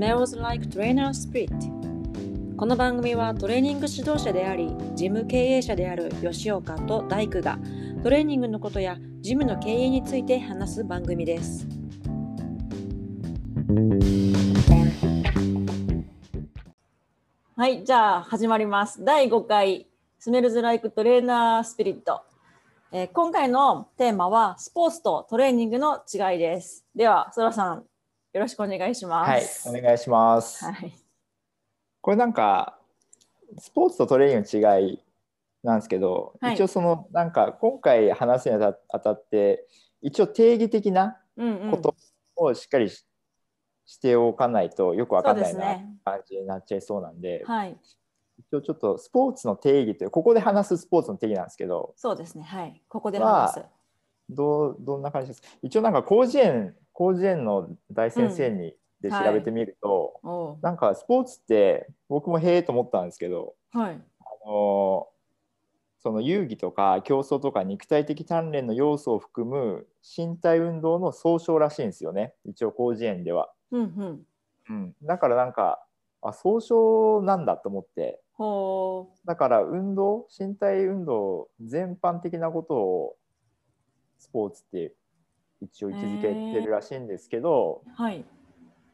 [0.00, 1.52] Smells Like Trainer Spirit.
[2.56, 7.58] この番組はトレーニング指導者であり事務経営者である吉岡と大工が
[8.02, 11.66] トレーニングのことやジムの経営について話す番組です。
[17.54, 19.04] はいじゃあ始まります。
[19.04, 19.86] 第5回
[20.18, 22.00] Smells Like Trainer Spirit
[22.92, 26.86] えー今回のテーマはスポーツとトレーニングの違いです。
[26.96, 27.89] ではそらさん
[28.32, 30.64] よろしくお願いしまはいす、お願いします。
[30.64, 30.94] はい。
[32.00, 32.78] これなんか
[33.58, 35.00] スポーツとトレーニングの違い
[35.64, 36.54] なんですけど、はい。
[36.54, 39.66] 一応そのなんか今回話すにあたあたって
[40.00, 41.70] 一応定義的なうんうん。
[41.72, 41.96] こと
[42.36, 43.04] をしっかりし,、
[43.84, 45.62] しておかないとよくわかんないな
[46.04, 47.76] 感じになっちゃいそうなんで、はい。
[48.38, 52.44] 一応ちょっとスポーツの定義というここで話すスポーツの定義なんですけどそうですね。
[52.44, 52.80] はい。
[52.88, 53.58] ここで話す。
[53.58, 53.66] は
[54.30, 60.58] どうどんな感じです一応なんか広辞苑広辞苑の大先生に、で調べてみると、おう。
[60.60, 63.94] なんかスポーツって僕もへえと思ったんですけどはい。
[63.94, 65.08] あの
[66.02, 72.34] その遊戯とか競争とか肉体的鍛錬の要素を含む身体運動の総称らしいんですよね。
[72.44, 74.26] 一応広辞苑では、うんうん。
[74.68, 75.82] うん、だからなんか
[76.20, 78.20] あ総称なんだと思って。
[78.34, 83.16] ほだから運動身体運動全般的なことを
[84.18, 84.94] スポーツって
[85.60, 88.24] 一応位置づけてるらしいんですけど、うはい。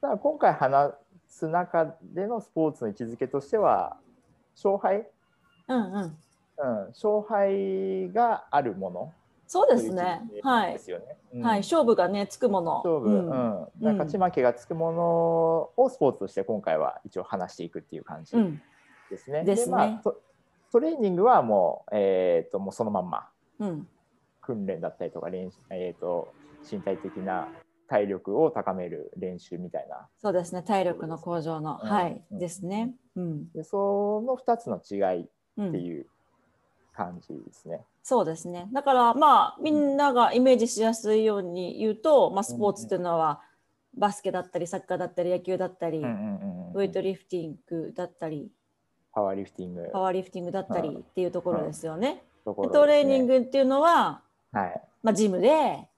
[0.01, 0.93] ただ今回話
[1.29, 3.97] す中でのスポーツの位置づけとしては
[4.55, 5.09] 勝敗、
[5.69, 6.03] うんうん。
[6.03, 9.13] うん、勝敗があるもの。
[9.47, 10.23] そうですね。
[10.43, 10.73] はい。
[10.73, 11.05] ですよね。
[11.35, 11.43] うん。
[11.43, 11.59] はい。
[11.59, 12.83] 勝負がねつくもの。
[12.85, 13.31] 勝負、うん。
[13.31, 13.69] うん。
[13.81, 18.61] なんか勝ち負けがつくものをスポーツとして今回は一応話していくっていう感じうん。
[19.11, 19.45] ですね。
[19.45, 19.77] ですね。
[19.77, 20.21] まあト
[20.73, 23.29] トレーニングはもう,、えー、ともうそのまんま。
[23.61, 23.89] うん。
[24.41, 26.33] 訓練だったりとか練習、えー、と
[26.71, 27.49] 身体的な
[27.89, 30.09] 体力を高める練習みたいな。
[30.19, 30.63] そうですね。
[30.63, 31.81] 体力の向上の。
[31.83, 31.89] うん。
[31.89, 32.23] はい。
[32.31, 32.39] うん。
[32.39, 32.95] ですね。
[33.15, 33.53] うん。
[33.53, 35.27] でその2つの違いっ
[35.59, 35.73] うん。
[35.73, 36.07] ていう
[36.93, 37.83] 感じですね。
[38.03, 38.69] そうですね。
[38.73, 43.41] だからまあみんながイメージしやすいように言うと、まあ、スポーツっていうのは
[43.97, 48.51] バスケだったりサッカーだったり野球だったり、うんうんうんうんウェイトリフティングだったり
[49.17, 49.89] パワーリフティング。
[49.95, 52.23] パワーリフティングだったりっていうところですよね。
[52.45, 54.21] ところでトレーニング、グっていうのは、
[54.53, 54.83] はい。
[55.03, 55.89] まあ、ジムで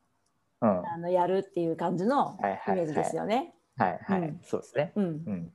[0.60, 2.42] うん、あのやるっていう感じのイ
[2.72, 3.54] メージですよね。
[3.76, 4.40] はいはい、うん。
[4.42, 4.92] そうですね。
[4.96, 5.04] うん。
[5.04, 5.52] うん。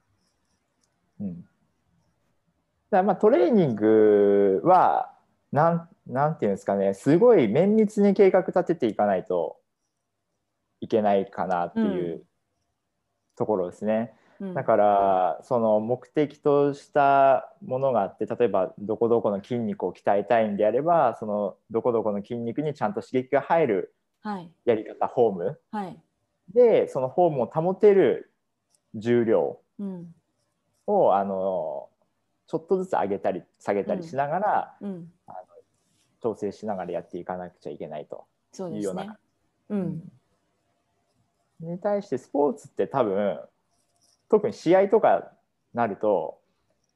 [1.19, 1.45] うん、
[2.89, 5.13] だまあトレーニングは
[5.51, 6.93] なんなんていうんですかね。
[6.93, 9.57] すごい綿密に計画立てていかないと
[10.81, 12.25] いけないかなっていうう
[13.35, 14.13] ところですね。
[14.39, 14.53] うん。
[14.53, 23.89] だからその目的としたものがあって例えばどこどこの筋肉を鍛えたいんであればそのどこどこの筋肉にちゃんと刺激が入るはい
[24.65, 25.59] やり方フォーム。
[25.71, 25.99] はい。
[26.53, 28.31] でそのフォームを保てる
[28.95, 30.13] 重量うん。
[30.85, 31.89] をあの
[32.47, 35.07] ちょっとずつ上げたり下げたりしながら、うん、
[36.21, 38.25] 調整しながらやっていかなくちゃいけないと
[38.69, 39.17] いうようなそうね。
[39.69, 40.11] うん。
[41.71, 43.39] に対してスポーツって多分
[44.29, 45.31] 特に試合とか
[45.73, 46.39] なると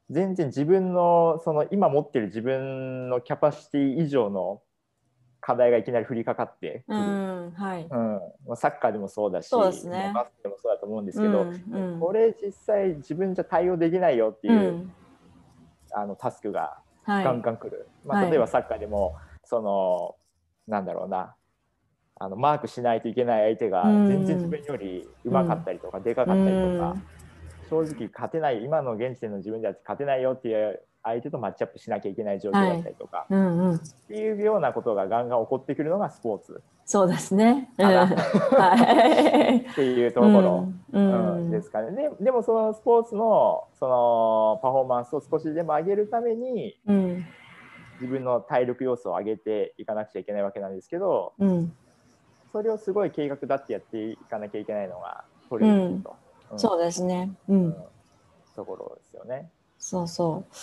[0.10, 4.62] 全然自分のその今持ってる自分のキャパシティ以上の
[5.48, 7.88] 課題がいきなり降りかかってくうる、んはい。
[7.90, 8.20] うん。
[8.46, 10.12] まあサッカーでもそうだしそうですね。
[10.14, 12.00] バスケでもそうだと思うんですけど、うんうん。
[12.02, 14.92] これ実際自分じゃ対応できないよっていうう、ん。
[15.94, 17.24] あのタスクがはい。
[17.24, 18.32] ガンガン来る、まあ、はい。
[18.32, 19.16] 例えばサッカーでも、
[19.46, 20.16] その
[20.68, 21.34] なんだろうな
[22.20, 24.08] あのマークしないといけない相手がうん。
[24.10, 26.98] 全然自分よりうまかったりとか、でかかったりとか、
[27.70, 36.62] 正直勝てない今の現時点の自分では勝てないよっていう相手とマッチアップしなきゃいけない状況だったりとか、うんうんっていうようなことがガンガン起こってくるのがスポーツ。
[36.86, 37.70] そうですね。
[37.78, 37.88] うん。
[38.04, 40.70] っていうところ。
[40.94, 41.36] うん。
[41.36, 41.52] うん。
[41.52, 41.92] ですかね。
[41.92, 47.26] ででもそのスポーツのそのパフォーマンスを少しでも上げるためにうん。
[48.00, 51.74] 自分の体力要素を上げていかなくちゃいけないわけなんですけどうん。
[52.52, 56.16] それをすごい計画だってやっていかなきゃいけないのがトレーニングと、
[56.52, 56.60] うん。
[56.60, 57.32] そうですね。
[57.48, 57.76] ううんん、
[58.56, 59.50] ところですよね。
[59.78, 60.56] そうそう。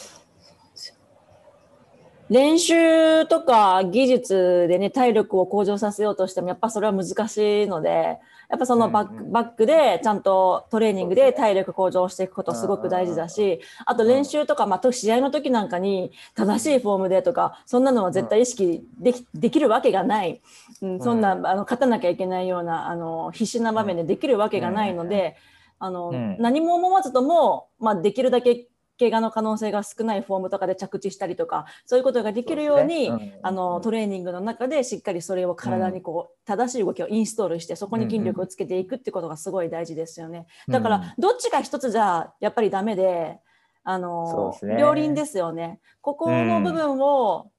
[2.35, 8.19] 練習とか技術でね体力を向上させようとしてもやっぱそれは難しいので
[8.51, 20.43] やっぱそのバック,、バックでちゃんとトレーニングで体力向上していくことすごく大事だしあと練習とか、まあ、試合の時なんかに正しいフォームでとかそんなのは絶対意識できできるわけがない、
[20.83, 25.37] うん、そんなあの勝たなきゃいけないようなあの必死な場面でできるわけがないので、
[25.79, 26.37] あのうん。
[26.41, 28.67] 何も思わずとも、まあ、できるだけ
[28.99, 33.09] 怪我の可能性が少ないフォームとかで着地したりとかそういうことができるようにね。
[33.09, 33.33] うん。
[33.43, 40.47] あのトレーニングの中でしっかりそれを体にこう、正しい動きをインストールしてそこに筋力をつけていくってことがすごい大事ですよね。
[40.69, 41.01] だかうん。
[41.03, 43.39] らどっちか一つじゃやっぱりダメで
[43.83, 44.77] あのね。
[44.79, 45.81] 両輪ですよね。
[46.01, 47.51] ここの部分を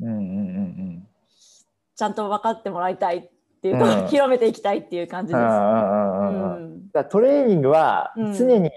[0.00, 1.08] うんうんうん
[1.96, 3.30] ちゃんと分かってもらいたいっ
[3.60, 4.06] ていうか、うん。
[4.08, 5.42] 広めていきたいっていう感じです。
[5.42, 8.34] うんだトレーニングはうん。
[8.34, 8.70] 常に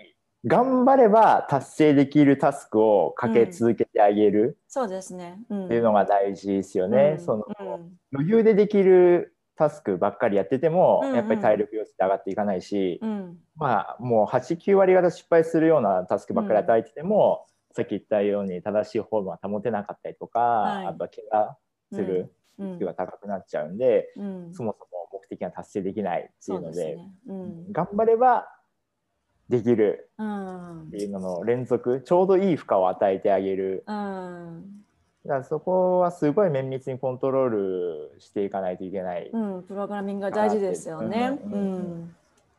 [0.45, 5.39] 頑張れば達成できるタスクをかけ続けてあげるそうですね。
[5.49, 5.65] うん。
[5.65, 7.17] っていうのが大事ですよね。
[7.19, 7.25] うん。
[7.25, 7.97] そのうん。
[8.13, 11.15] 余裕でできるタスクばっかりやってても、うんうん。
[11.15, 13.37] やっぱり体力要素って上がっていかないし、うん。
[13.55, 20.85] まあもう89割方失敗するようなタスクばっかり与えてても、さっき言ったように正しいフォームは保てなかったりとか、はい。
[20.87, 21.57] あとは怪我
[21.93, 22.67] するうん。
[22.69, 24.53] リスクが高くなっちゃうんで、うん。
[24.53, 27.11] そもそも目的が達成できないっていそううのでね。
[27.27, 27.71] うん。
[27.71, 28.47] 頑張れば
[29.51, 30.09] できる。
[30.17, 30.81] うん。
[30.83, 33.83] っていうのの連続ちょうどいい負荷を与えてあげる。
[33.85, 34.81] うん。
[35.25, 41.37] だからそこはすごい綿密にコントロールしていかないといけない、うん、プログラミングが大事ですよね。
[41.45, 42.03] ううんうんうん。
[42.05, 42.15] ん、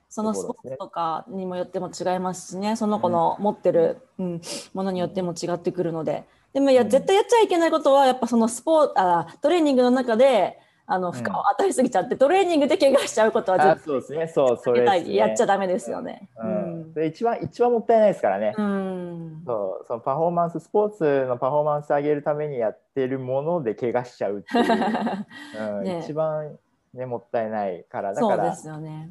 [0.09, 4.41] そのスポーツとかにもよっても違いますしね、その子の持ってる、うん、
[4.75, 6.25] ものによっても違ってくるので。
[6.53, 6.89] でもいや、うん。
[6.91, 10.59] 絶対やっちゃいけないことは、やっぱそのスポーツ、あ、トレーニングの中で。
[10.87, 11.13] あのん。
[11.13, 14.29] 負荷を与えすぎちゃって、トレーニングで怪我しちゃうことはあ絶そうですね。
[14.29, 15.15] そうそ対れね。
[15.15, 16.29] やっちゃダメですよね。
[16.37, 16.91] ううん。
[16.91, 19.43] ん、それ一番一番もったいないですからね、うん。
[19.47, 24.67] そうそのパフォーマンススポーツのパフォーマンス上げるためにやってるもので怪我しちゃうっていう、
[25.79, 25.85] うん。
[25.85, 26.01] ね。
[26.03, 26.59] 一番
[26.95, 28.15] ねもったいないから。
[28.15, 29.11] だからそうですよね。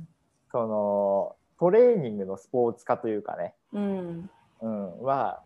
[0.52, 4.30] そのトレーニングのスポーツ化というかね、うん、
[4.62, 5.42] うん、は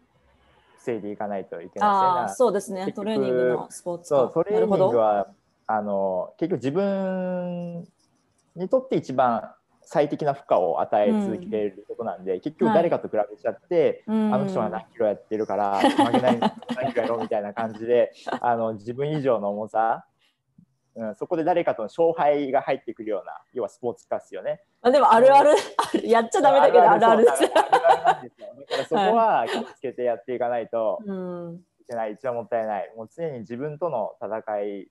[0.78, 2.34] 防いでいかないといけない。
[2.34, 2.92] そうですね。
[2.94, 5.28] トレーニングのスポーツそうトレーニングは
[5.68, 7.88] あの結局自分
[8.56, 9.52] にとって一番
[9.86, 14.34] 最適な負荷を与え続けることなんで、結局誰かと比べちゃって、うん。
[14.34, 20.06] あの人が何キロやってるから負けない何キロやろうみたいな感じで あの自分以上の重さ、
[20.96, 24.62] うん、そこで誰かとの勝敗が入ってくるような要はスポーツ化ですよね。
[24.82, 25.52] あでもあるある
[26.04, 27.44] やっちゃダメだけどあるあるです。
[27.44, 27.50] よ。
[27.54, 28.20] だか
[28.78, 32.14] らそこは気をつけてやっていかないとうん、いけない。
[32.14, 32.92] 一番もったいない。
[32.96, 34.88] もう常に自分との戦い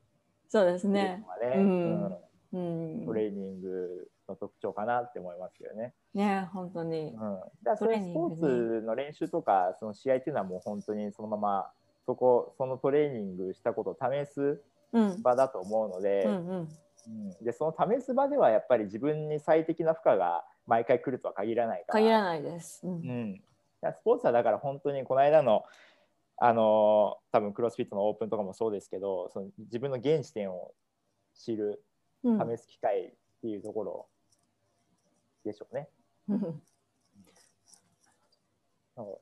[0.54, 1.20] そうですね。
[1.42, 2.04] ね、うん。
[2.52, 3.00] うん。
[3.00, 3.06] うん。
[3.06, 5.94] ト、レーニングの特徴かなって思いますけどね。
[6.14, 7.08] ね本当に。
[7.08, 11.70] うん、だからそれスポーツの練習とかその試合っていうのはもう本当にそのまま
[12.06, 14.62] そこそのトレーニングしたことを試す
[14.92, 15.22] うん。
[15.22, 16.68] 場だと思うので,、うんうん。
[17.08, 17.10] う
[17.40, 17.44] ん。
[17.44, 22.00] でその試す場ではやっぱり自分に最適な負荷が毎回来るとは限らないから。
[22.00, 22.86] 限らないです。
[22.86, 22.92] うん。
[22.92, 23.42] うん、
[23.92, 25.64] スポーツはだから本当にこの間の
[26.36, 30.72] あの多分クロスフィットのオープンとかもそうですけどその自分の現時点を
[31.34, 31.82] 知る
[32.24, 32.56] うん。
[32.56, 34.06] 試す機会っていうところ
[35.44, 35.88] でしょうね。
[36.28, 36.62] うん。
[38.96, 39.20] そ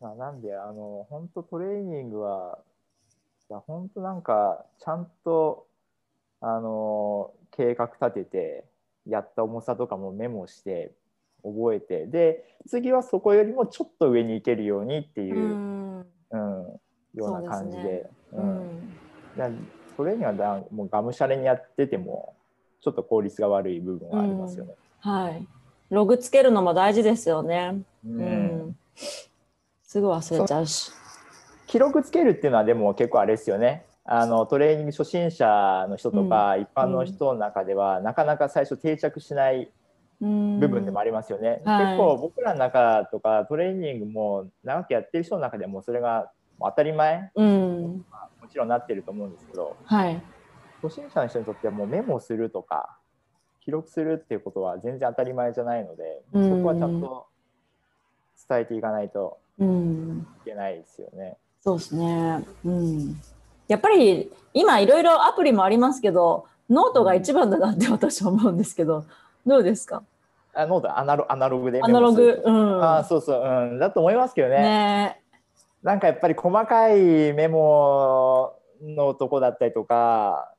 [0.00, 0.04] う。
[0.04, 2.58] まあ、なんであの本当トレーニングは
[3.48, 5.66] いや本当なんかちゃんと
[6.40, 8.64] あの計画立てて
[9.06, 10.92] やった重さとかもメモして
[11.42, 16.04] 覚えてで次はそこよりもちょっと上に行けるようにっていうう、うんん
[17.14, 18.98] ような感じでううんん
[19.36, 19.48] だ
[19.96, 22.34] トレーニングはだもうがむしゃらにやってても
[22.80, 24.74] ちょっと効率が悪い部分はありますよね。
[25.00, 25.46] はい。
[25.90, 27.82] ログつけるのも大事ですよね。
[28.04, 28.24] ううん
[28.70, 28.76] ん。
[29.84, 30.90] すぐ忘れちゃうし。
[31.66, 39.70] 記録つけるっていうのはでも結構あれですよねあのトレーニング初心者の人とか、一般の人の中では、なかなか最初定着しない
[40.22, 48.04] 部部分でもありますよね、はい結構僕らの中とかトレーニングも長くやってる人の中でもそれが当たり前うん。
[48.40, 50.22] もちろんなってると思うんですけどはい。
[50.82, 52.96] 初心者の人にとってはもうメモするとか
[53.64, 57.26] 記録するっていうことは全然当たり前じゃないので、うんそこはちゃんと
[58.48, 60.26] 伝えていかないとうん。
[60.42, 61.36] いけないですよね。
[61.60, 62.44] そうですね。
[62.64, 63.20] うん。
[63.68, 69.04] やっぱり今いろいろアプリもありますけど、ノートが一番だなって私は思うんですけど、
[69.46, 70.02] どうですか？
[70.54, 72.42] あノートアナロアナログでアナログ。
[72.44, 72.84] うん。
[72.84, 74.56] あーそうそう、うん、だと思いますけどね。
[74.56, 75.22] ね。
[75.82, 80.54] なんかやっぱり細かいメモのとこだったりとか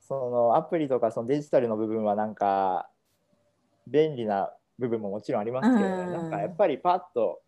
[0.00, 2.88] そのアプリとかそのデジタルの部分はなんか
[3.86, 6.12] 便利な部分ももちろんありますけどね、うん。
[6.12, 7.40] なんかやっぱりパッと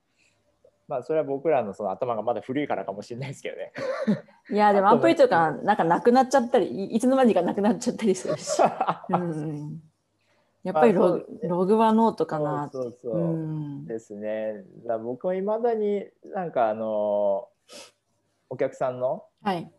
[0.91, 3.73] まあそれは僕らのその頭がまだ古いからかもしれないですけどね。
[4.51, 8.61] いやでもアプリとかなんかなくなっちゃったりいいつの間にかなくなっちゃったりするし、
[9.11, 9.81] うん、
[10.63, 11.25] やっぱりロね。
[11.43, 12.69] ログはノートかな。
[12.73, 13.87] そうそうそう、うん。
[13.87, 14.65] ですね。
[14.87, 17.49] だ僕もいまだになんかあの
[18.49, 19.71] お客さんのはい。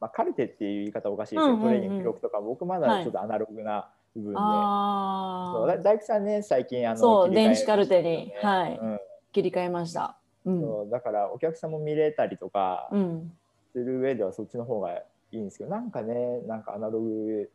[0.00, 1.62] まあ、カルテっていう言い方おかしいですけど、うんうんうん。
[1.62, 4.44] トレーニング記録とか僕まだちょっとアナログな部分で、そう。
[4.44, 8.78] あだ大工さんね最近あのそう切り替え電子カルテにはい。
[8.80, 8.94] うん。
[8.94, 8.98] あ
[9.32, 10.16] 切り替えました。
[10.44, 10.60] うん。
[10.60, 10.90] そう。
[10.90, 13.32] だからお客さんも見れたりとかうん。
[13.72, 17.48] する上ではそっちの方がいいんですけどなんかねなんかアナログ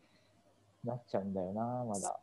[0.83, 2.19] になっちゃうんだよなまだ。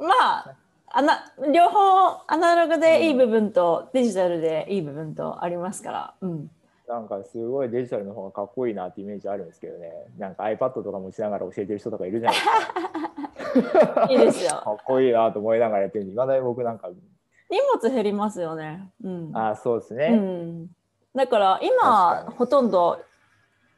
[0.00, 0.56] まあ、
[0.88, 6.14] あな両方アナログでいい部分とデジタルでいい部分とありますから。
[6.20, 6.50] うん。
[6.88, 14.50] なんかすごいデジタルの方がかっこいいなってイメージあるんですけどねなんか iPad とか持ちながら教えてる人とかいるじゃないですか いいですよ。
[14.64, 18.90] かっこいいなと思いながらやってるんでいまだに僕なんか荷物減りますよね。
[19.04, 19.30] うん。
[19.36, 20.66] あそうですね、うん、
[21.14, 23.00] だから確今ほとんど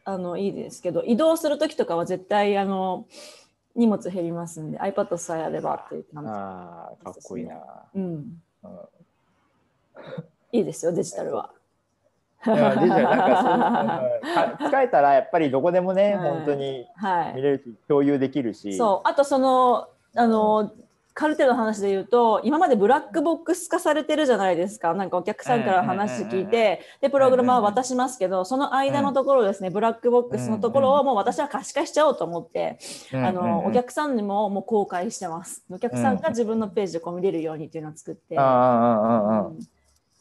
[0.05, 3.07] あのいいですけど移動する時とかは絶対あの
[3.75, 7.57] 荷物減りますんで iPad さえあればっていう感ああかっこいいな、
[7.95, 8.05] じ、うん、
[8.65, 8.71] うん。
[10.53, 11.51] いいですよデジタルは。
[12.47, 16.31] うんデジタルなんかそううんか使えたらやっぱりどこでもね、はい。
[16.31, 18.77] 本当にはい、見れるし共有できるし。
[18.77, 19.09] そう。
[19.09, 20.73] あとそのあの
[21.15, 24.95] カルテの話で言うと今までブラックボックス化されてるじゃないですか。
[24.95, 32.79] なんかお客さんから話聞いてでプログラマーは渡しますけどその間のところですねブラックボックスのところをもう私は可視化しちゃおうと思って
[33.13, 35.65] うんあの、お客さんにももう公開してます。
[35.71, 38.37] お客さんが自分のページでこう見れるようにっていうのを作って。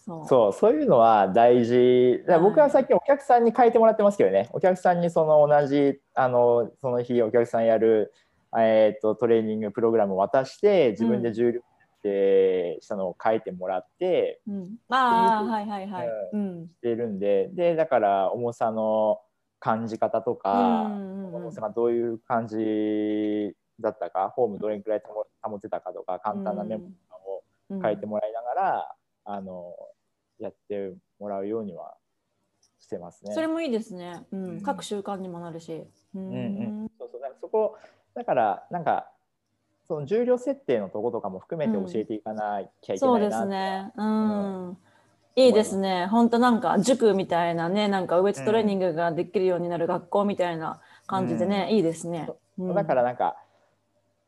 [0.04, 2.24] そうそうそういうのは大事。
[2.28, 4.50] だ僕はさっきお客さんに書いてもらってますけどね。
[4.52, 8.12] お客さんにその同じあのその日お客さんやる、
[8.58, 11.62] えー、とトレーニングプログラムを渡して自分で重量
[12.04, 16.10] でしたのを書いてもらってうん、ああはいはいはい。
[16.34, 16.68] うん。
[16.68, 19.20] してるんででだから重さの
[19.60, 21.36] 感じ方とうか、んうんうん。
[21.36, 27.82] 重さがどういう感じだったかフォームどれくらい保保てたかとか簡単なメモをうん。
[27.82, 29.74] 書いてもらいながら、あの
[30.40, 31.96] やってもらうようには
[32.80, 33.34] してますね。
[33.34, 34.26] それもいいですね。
[34.32, 34.44] うん。
[34.44, 34.62] うん。
[34.62, 35.74] 各習慣にもなるし。
[36.16, 36.34] ううん。
[36.34, 36.40] う
[36.86, 37.22] ん、そうそう。
[37.22, 37.78] だからそこ
[38.16, 39.10] だからなんか
[39.88, 43.92] その重量設定のとことかも含めて教えていかなきゃいけそうでないなすね。
[43.98, 44.78] うん。
[45.36, 46.08] いいですね。
[46.08, 52.30] 本当なんか塾みたいなね、なんかウエイトトレーニングができるようになる学校みたいな感じでね、いいですね。
[52.58, 52.64] う。
[52.64, 52.76] ん。
[52.76, 53.38] だからなんか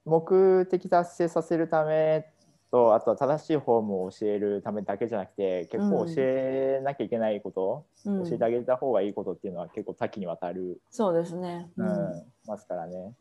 [0.06, 2.26] 目的達成させるため
[2.72, 8.30] とあとは正しいフォームを教えるためだけじゃなくて結構教えなきゃいけないこと、うん。
[8.30, 11.70] 教えてあげた方がいいことっていうのは結構多岐にわたる、そうですね。
[11.78, 12.24] ううんん。
[12.48, 13.14] ますからね、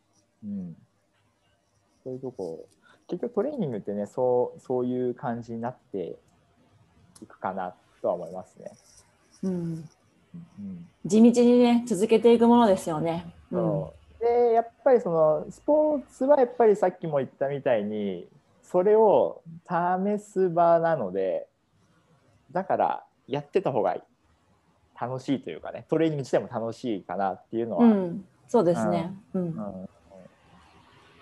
[0.45, 0.77] うん、
[2.05, 2.67] そういうとこ
[3.09, 6.17] 結局トレーニングってねそうそういう感じになって
[7.23, 8.73] いくかなとは思いますね。
[9.43, 9.89] うん。
[10.35, 10.89] うん。
[11.05, 13.33] 地道にね続けていくものですよね。
[13.51, 13.57] う。
[13.57, 13.59] ん。
[13.59, 18.27] そうでやっぱりそのスポーツはやっぱりさっきも言ったみたいに
[18.63, 21.49] それを試す場なので
[22.53, 23.97] だからやってた方が
[25.01, 29.13] 楽しいというかねトレーニング自体も楽しいかなっていうのは、うん、そうですね。
[29.35, 29.43] うん。
[29.43, 29.89] うん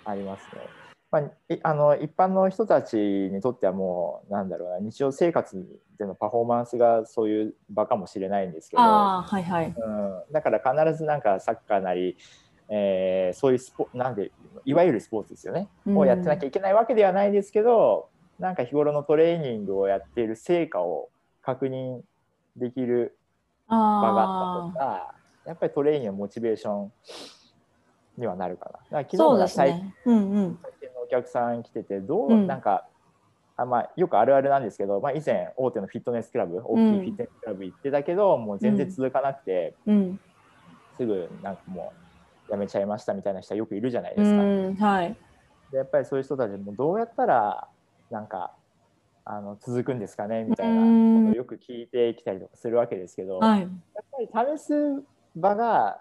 [0.04, 0.60] ありますね。
[1.10, 5.66] まあ、いあの一般の人たちにとってはもうなんだろうな日常生活
[5.98, 9.74] でのパフォーマンスがそういう場かもしれないんですけど、はいはい。
[9.76, 12.16] うん、だから必ずなんかサッカーなり、
[12.68, 14.30] えーそういうスポなんで
[14.64, 21.10] いわゆるスポーツですよね、うんをやってなきゃいけないわけではないですけどなんか日頃のトレーニングをやっている成果を
[21.42, 22.02] 確認
[22.56, 23.18] できる
[23.68, 25.14] 場があった方ああ、が
[25.46, 26.92] やっぱりトレーニングのモチベーション
[28.20, 28.72] にはなるかな。
[28.72, 29.94] だから昨日最ですね。
[30.04, 30.58] うんうん。
[30.80, 32.86] 近のお客さん来ててどう、うんなんか
[33.56, 40.20] あまあ、よくあるあるなんですけど、まあ、以前大手のフィットネスクラブ大きいフィットネスクラブ行ってたけど、もう全然続かなくて、うん。
[40.98, 41.92] すぐなんかも
[42.48, 44.42] うやめちゃいましたみたいな人はよくいるじゃないでうすか。
[44.42, 45.16] ん、はい。
[45.70, 47.68] でやっぱりそういう人たちもどうやったら
[48.10, 48.54] なんか
[49.24, 50.86] あの続くんですかねみたいなこ
[51.26, 53.60] とをよく聞いてきたりとかするわけですけど、はい。
[53.60, 54.72] やっぱり試す
[55.36, 56.00] 場が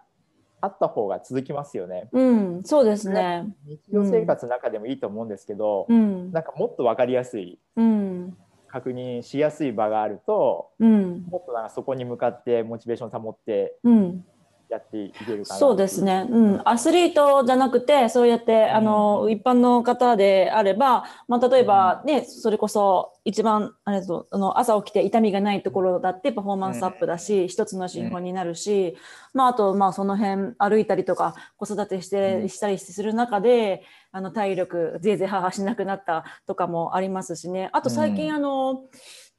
[0.62, 2.10] あった方が続きますよね。
[2.12, 3.46] うん、そうですね。
[3.66, 6.32] 日常生活の中でもいいと思うんですけど、うん。
[6.32, 8.38] なんかもっと分かりやすいうん。
[8.68, 11.26] 確認しやすい場があるとうん。
[11.30, 14.26] もっとなんかそこに向かってモチベーションを保ってうん。
[14.70, 28.96] やっていけるかなそうですね、うん、アスリートじゃなくてそうやって、あの一般の方であれば、まあ、例えば、ねそれこそ一番あれだとあの朝起きて痛みがないところだってパフォーマンスアップだし、一つの資本になるし、
[29.34, 32.50] まあ、あとまあその辺歩いたりとか子育てして、うん。
[32.50, 37.70] したりする中であの体力ぜいぜい母しなくなったとかもありますしね。
[37.74, 38.36] あと最近、うん。
[38.36, 38.84] あの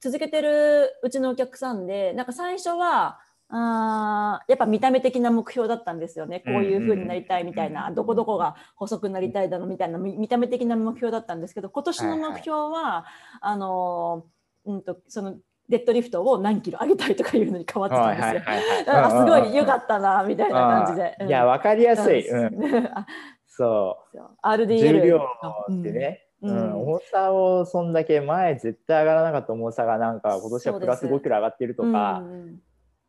[0.00, 3.18] 続けてるうちのお客さんでなんか最初は
[3.52, 6.40] あーやっぱ見た目的な目標だったんですよね。
[6.40, 13.04] こういう風になりたいみたいな、うんどこどこが細くなりたいだのみたいな見見た目的な目標だったんですけど今年の目標は、
[13.40, 15.36] あのーうんとその
[15.70, 18.40] デッドリフトを何キロ上げたいとかいうのに変わってたんはいですよ。
[18.44, 21.16] はいはいはいだからすごい良かっったなみたいな感じで。
[21.26, 22.82] いや分かりやすい、ううん。
[22.82, 23.06] ん、あ
[23.46, 24.18] そそう。
[24.18, 26.56] う RDL 重量あってね、うん。
[26.56, 26.82] うん。
[26.82, 31.20] 重さをそんだけ前絶対上がらなかった重さがなんか今年はプラスそうです。
[31.20, 31.88] 5キロ上がってるとか、
[32.18, 32.60] うんうん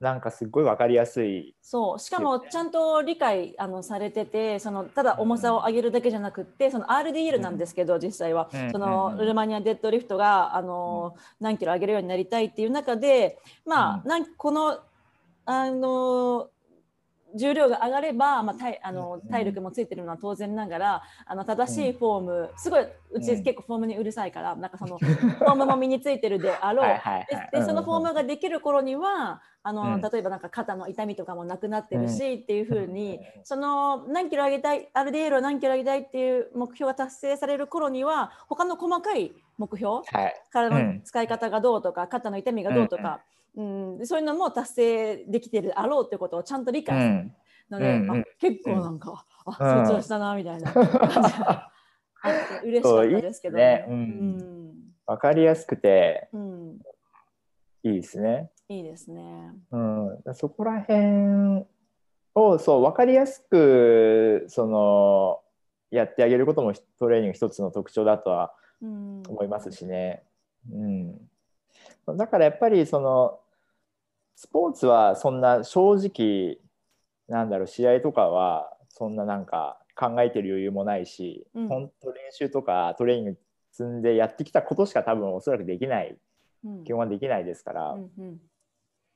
[0.01, 1.55] なんかすっごい分かりやすい。
[1.61, 1.99] そう。
[1.99, 8.71] しかもちゃんと理解あのされててそのただ重さを上げるだけじゃなくってその RDL なんですけど、実際は、うん。
[8.71, 8.83] そうん。
[8.83, 8.89] うん。
[9.15, 14.09] のルーマニアデッドリフトがあの、何キロ上げるようになりたいっていう中でまあ、うん。
[14.09, 14.79] なんこの
[15.45, 16.49] あの
[17.35, 19.29] 重量が上がれば、まあ、体あうんのうん。
[19.29, 23.43] 体力もついてるのは当然ながらあの正しいフォーム、すごいうちうん。
[23.43, 26.87] 結構フォームにうるさいからなんかそのフォームも身についてるであろう。
[27.51, 30.01] でそのフォームができる頃にはあの、うん。
[30.01, 33.45] 例えばなんか肩の痛みとかもなくなってるし、っていうふうにうん。
[33.45, 40.33] その何キロ上げたい RDL を何キロ上げたいっていう目標が達成される頃には他の細かい目標はい。
[40.51, 41.01] 体のうん。
[41.03, 43.21] 使い方がどうとか、肩の痛みがどうとか、
[43.55, 43.97] うん。
[43.97, 47.13] でそういうのも達成できてるあろうってことをちゃんと理う解する。
[47.13, 47.35] ん。
[47.69, 48.21] ので、うんうん。
[48.21, 49.87] あ結構なんか、あうん。
[49.87, 50.71] 成長したなみたいな。
[50.71, 54.73] 感じが嬉しかったですけどそういいですねううん。
[55.07, 56.79] 分かりやすくてうん
[57.83, 58.51] いいですね。
[58.69, 59.53] いいですね。
[59.71, 61.65] うん、そこら辺
[62.35, 65.39] をそう分かりやすくその
[65.89, 69.23] やってあげることもトレーニング一つの特徴だとはうん。
[69.27, 70.23] 思いますしね。
[70.71, 71.17] うん、
[72.15, 73.39] だからやっぱりその
[74.35, 76.57] スポーツはそんな正直
[77.27, 81.67] なんだろう試合とかはそんななんか考えてる余裕もないし、うん。
[81.67, 83.37] 本当練習とかトレーニング
[83.71, 86.17] 積んでやってきたことしか多分おそらくできない
[86.63, 86.83] うん。
[86.83, 87.91] 基本はできないですから。
[87.91, 88.37] うんうん。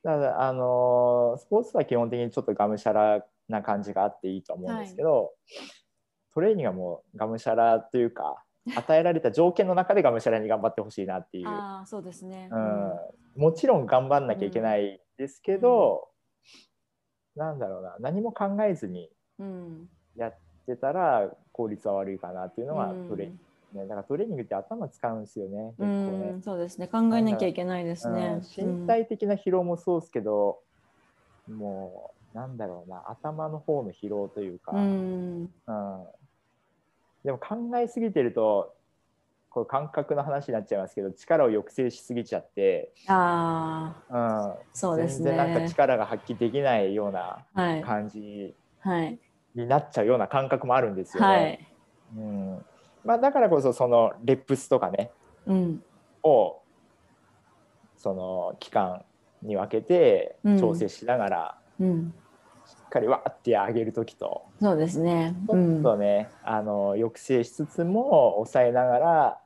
[0.04, 5.34] だからあのースポーツは基本的にちょっとがむしゃらな感じがあっていいと思うんですけど、
[6.34, 8.45] トレーニングはもうがむしゃらというか
[8.76, 12.50] 与えられた条件の中でがむしゃらに頑張ってほしいなっていう、ああそうですね。
[12.52, 16.08] うん、もちろん頑張んなきゃいけないですけど、
[17.36, 17.96] なんだろうな。
[18.00, 23.36] 何も考えずにうんやってたら効率は悪いかなっていうのがうんトレ,、ね、
[23.74, 25.74] だからトレーニングって頭使うんですよね。
[25.78, 26.32] 結構うね。
[26.32, 26.42] ん。
[26.42, 26.88] そうですね。
[26.88, 28.42] 考えなきゃいけないですね。
[28.58, 28.82] うん。
[28.82, 30.60] 身体的な疲労もそうですけど、
[31.48, 33.04] もうなんだろうな。
[33.10, 35.50] 頭の方の疲労というか、ううんん
[37.26, 38.74] でも考えすぎてると
[39.50, 45.70] これ感覚の話になっちゃいますけど力を抑制しすぎちゃって、ああうん、そうです全然なんかね。
[45.70, 47.82] 力が発揮できないようなはい。
[47.82, 49.20] 感じはい
[49.56, 51.30] になっちゃうような感覚もあるんですよね。
[51.30, 51.68] はい。
[52.18, 52.66] うん。
[53.06, 55.12] まあ、だからこそそのレップスとかね
[55.46, 55.84] うん。
[56.22, 56.62] を
[57.98, 59.06] その期間
[59.42, 60.60] に分けてうん。
[60.60, 62.14] 調整しながら、うん
[62.96, 65.36] かりわーって上げる時とそうですね。
[65.48, 69.40] ちょっとね、あの抑制しつつも抑えながら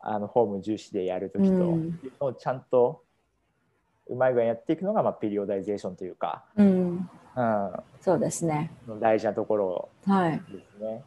[0.00, 3.02] あのフォーム重視でやる時と、うんっていうのをちゃんと
[4.08, 8.70] うまい具合にやっていくのが、まあ、ピリオダイゼーションというか、うんうん、そうですね。
[9.00, 10.40] 大事なところはい。
[10.52, 11.02] ですね。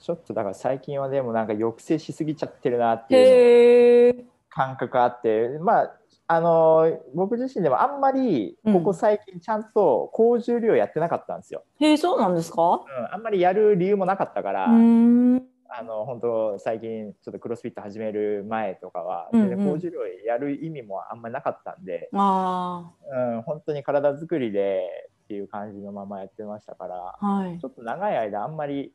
[0.00, 4.24] ちょっとだから最近はでもなんか抑制しすぎちゃってるなっていう。
[4.48, 5.96] 感覚あってまあ
[6.28, 11.64] あの僕自身でもあんまりここ最近ちゃんと高重量やってなかったんですよ。
[11.78, 12.62] へえそうなんですか？
[12.62, 24.82] うん、あんまりやる理由もなかったから、あの本当最近ちょっとクロスフィット始める前とかはうんうん全然高重量やる意味もあんまりなかったんで、あうん、本当に体作りで
[25.24, 27.68] っていう感じのままやってましたからあはいちょ。
[27.68, 28.92] っと長い間あんまり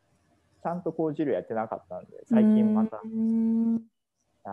[0.63, 3.01] ちゃんと高重量やってなかったんで最近また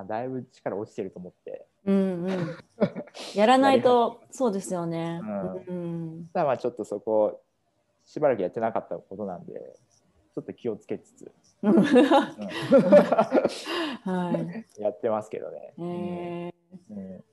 [0.03, 2.57] だいぶ力落ちてると思ってうんうん。
[3.35, 5.21] やらないとそうですよね。
[5.69, 6.29] ううん。
[6.33, 7.41] ただまあちょっとそこ
[8.05, 9.53] しばらくやってなかったことなんで
[10.35, 11.31] ちょっと気をつけつつ、
[11.63, 12.35] うんうんは
[14.79, 14.83] い。
[14.83, 15.73] やってますけどね。
[15.79, 16.53] えー
[16.91, 17.25] うん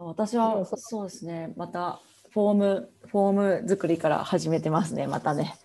[0.00, 1.52] 私はそうですね。
[1.56, 1.98] また
[2.30, 5.08] フォームフォーム作りから始めてますね。
[5.08, 5.56] またね。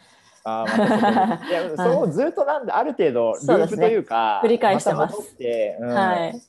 [0.43, 1.05] あーまたそ
[1.37, 6.41] こにいや それをずっとなんである程度ループというか繰り返してますって、うんはい。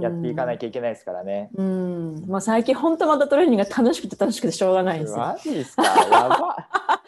[0.00, 1.50] やっていかないきといけないですからね。
[1.58, 1.60] ゃ。
[1.60, 2.24] うん。
[2.26, 5.18] まあ最近本当またトレーニングが楽しくて楽しくてしょうがないんですよ。
[5.18, 5.82] マジですか？
[5.82, 6.56] やば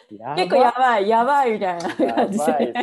[0.09, 2.73] 結構やばいやばいみたいなや感じで。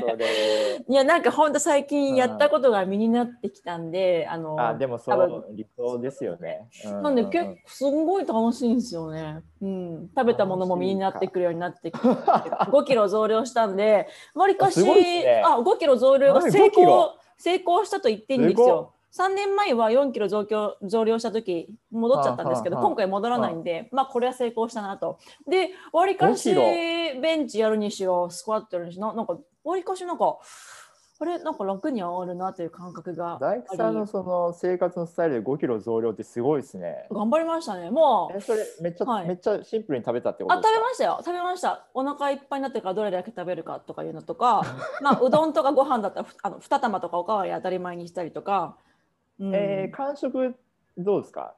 [0.87, 6.69] いやなんか本当最近やったことが身になってきたんで、あのあでもそう理想ですよね。
[6.85, 9.43] うなんでう結構すごい楽しいんですよね。
[9.63, 16.89] うん、食べたものも身になってくるようになってきて、5キロ増量したんで、わりかしねあ5キロ増量が何成5キロ？
[16.89, 18.93] 功成功したと言っていいんですすよ。
[19.17, 25.21] 3年前は4キロ増強増量した時戻っちゃったんですけど、はあはあ今回戻らないんで、まあこれは成功したなと。
[25.49, 30.39] で、わりかし5キロベンチやるにしろ、スクワットやるにしろ、ななんかわりかしなんか、あ
[31.17, 31.39] これ？
[31.39, 37.07] なんか楽に上がるなという感覚が大工さんのその生活のスタイルで5キロ増量ってすごいですね。
[37.13, 38.37] 頑張りましたねもう。
[38.37, 39.29] えそれめっちゃ、はい。
[39.29, 41.19] めっちゃシンプルに食べたってことあ食べましたよ。
[41.25, 41.87] 食べました。
[41.95, 44.65] お腹いっぱいになってからどれだけ食べるかとかいうのとか
[45.01, 48.77] まあうどんとかご飯だったらふあの2玉とかおかわり当たり前にしたりとか、
[49.41, 49.55] うん。
[49.55, 50.55] えー、間食
[50.97, 51.55] どうですか？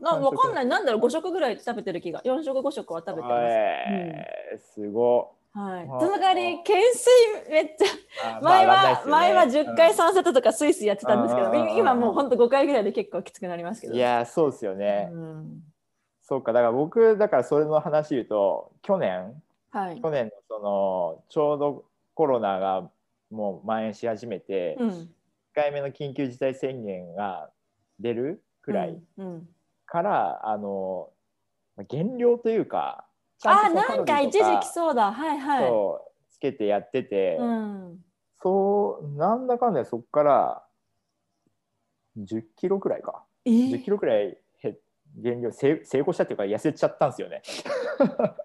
[0.00, 0.66] なわかんない。
[0.66, 2.20] なんだろう5食ぐらい食べてる気が。
[2.22, 5.32] 4食5食は食べてます、えーすご。
[5.54, 5.86] はい。
[5.86, 7.10] その代わり懸垂
[7.50, 11.76] めっちゃ 前は、ね前は10回3セットとかスイスやってたんですけど、うんうんうんうん。
[11.78, 13.94] 今もうほんと5回ぐらいで結構きつくなりますけど。
[13.94, 15.08] いやーそうですよね。
[15.10, 15.62] うん。
[16.20, 20.00] そうかだから僕だからそれの話言うと去年はい。
[20.02, 22.90] 去年のそのちょうどコロナが
[23.30, 25.14] もう蔓延し始めて、1うん
[25.56, 27.50] 回目の緊急事態宣言が
[27.98, 29.48] 出るくらいうんうん
[29.88, 31.10] から、あの
[31.76, 33.06] まあ減量というか
[33.44, 35.12] あなんか一時期そうだ。
[35.12, 35.70] はいはい。
[36.28, 37.98] つけてやってて、うん。
[38.42, 40.62] そうなんだかんだでそこから
[42.18, 43.24] 10キロくらいか。
[43.44, 44.76] え？10キロくらい減
[45.18, 47.42] 減量成成功したっていうか痩せちゃったんですよね。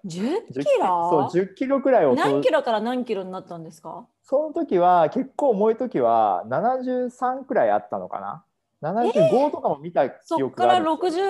[0.06, 1.30] 10 10キロ？
[1.32, 4.06] そう10キロくらいを何キロから何キロになったんですか？
[4.24, 8.46] その時は結構重い時は73くらいあったのかな
[8.82, 11.26] ？75とかも見た記そっから憶があるんですよ。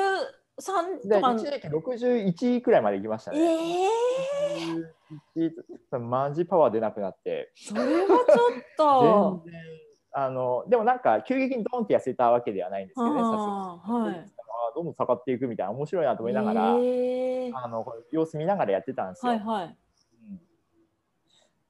[0.60, 1.34] 63でとか。
[1.34, 3.88] 一時期61くらいまで行きましたえね。
[5.36, 5.51] ー、
[5.91, 7.51] 61マジパワー出なくなって。
[7.56, 8.17] それはちょっ
[8.77, 9.41] と。
[9.45, 9.62] 全然
[10.13, 13.41] あのでもなんか急激にドンって痩せたわけではないんですけどねさすがに。
[13.41, 14.15] あーはい。
[14.17, 17.58] あどんどん下がっていくみたいな面白いなと思いながら、えー。
[17.58, 19.32] あの様子見ながらやってたんですよ。
[19.32, 19.77] はいはい。
[20.30, 20.41] うん。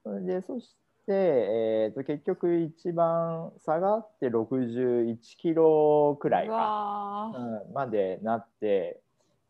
[0.02, 9.00] それでそして、えー、と結局一番下がって61キロくらいうか、うん、までなって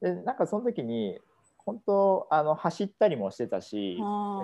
[0.00, 1.18] でなんかその時に
[1.64, 3.96] 本当あの走ったりもしてたし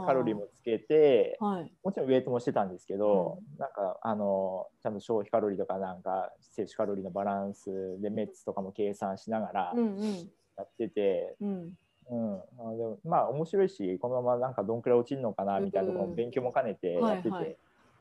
[0.06, 1.72] カロリーもつけてはい。
[1.82, 10.30] もちろんウエイトもしてたんですけど、なんかあのちゃんと消費カロリーとかなんか摂取カロリーのバランスでメッツとかも計算しながらうんうん。
[10.56, 11.72] やってて、うん
[12.10, 12.38] うん、あ
[12.76, 17.56] でもまあ面白いしこのままなんかどんくらい落ちるのかなみたいなところうんも勉強も兼ねてやってて、はいはい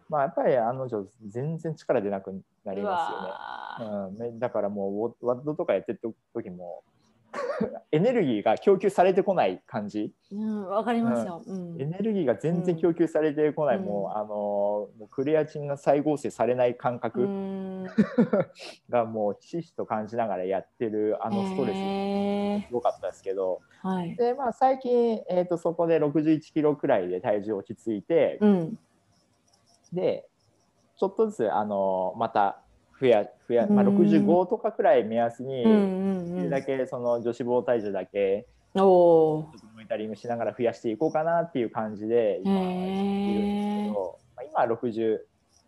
[0.09, 3.91] まあやっぱり案の定全然力出なくなりうますよね。
[3.93, 4.17] わうん。
[4.17, 5.99] め、だからもうワワットとかやってる
[6.33, 6.83] 時も
[7.91, 11.81] エネルギーが供給されてこない感じ、ーうんわかりますよ、うん。
[11.81, 13.85] エネルギーが全然供給されてこない、うん。
[13.85, 17.76] もうあのもうクレアチンが再合成されない感う覚ん
[18.89, 22.67] がもうひしひしと感じながらやってるあのストレス。
[22.67, 28.79] すごかったですけど、えーはい、でまあ、最近、えーと、そこで61キロくらいで体重落ち着いて、うん、
[29.93, 30.27] で
[30.97, 32.61] ちょっとずつあのまた
[32.99, 38.47] 増や増や、まあ、65とかくらい目安にできるだけその女子棒体重だけ。
[38.75, 39.45] お
[39.87, 45.19] タリングしながら増やしていこうかなっていう感じで今いるんですけど、まあ、今60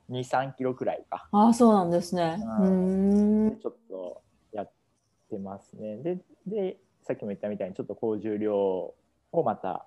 [0.10, 1.28] 23キロくらいか。
[1.32, 4.72] あそうなんですね、うん、ちょっとやっ
[5.30, 5.98] てますね。
[5.98, 6.17] で
[6.48, 9.86] でさっきも言ったみたいにちょっと高重量をまた、